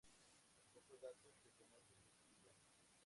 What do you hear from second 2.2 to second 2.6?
vida.